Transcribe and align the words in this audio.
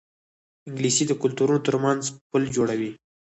انګلیسي 0.67 1.03
د 1.07 1.11
کلتورونو 1.21 1.63
ترمنځ 1.67 2.03
پل 2.29 2.43
جوړوي 2.55 2.91